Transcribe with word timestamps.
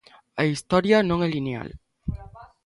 A 0.41 0.43
historia 0.51 1.05
non 1.09 1.19
é 1.25 1.29
lineal. 1.31 1.69